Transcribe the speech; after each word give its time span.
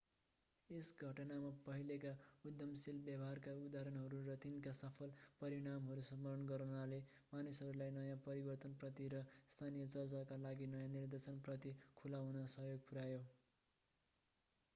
यस 0.69 0.87
घटनामा 1.07 1.49
पहिलेका 1.65 2.11
उद्यमशील 2.51 3.01
व्यवहारका 3.03 3.51
उदाहरणहरू 3.59 4.21
र 4.29 4.37
तिनका 4.39 4.71
सफल 4.77 5.11
परिणामहरू 5.41 6.05
स्मरण 6.07 6.47
गर्नाले 6.47 6.99
मानिसहरूलाई 7.33 7.93
नयाँ 7.97 8.17
परिवर्तनप्रति 8.25 9.09
र 9.15 9.21
स्थानीय 9.49 9.89
चर्चका 9.89 10.39
लागि 10.41 10.71
नयाँ 10.73 10.91
निर्देशन 10.95 11.43
प्रति 11.43 11.75
खुला 11.95 12.23
हुन 12.23 12.45
सहयोग 12.55 12.89
पुर्‍यायो। 12.89 13.21